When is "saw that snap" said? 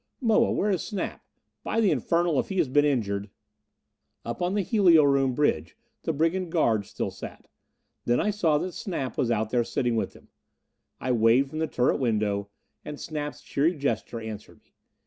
8.31-9.15